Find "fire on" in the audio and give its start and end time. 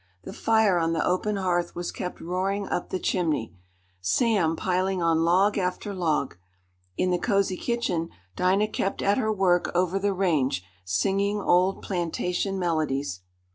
0.33-0.93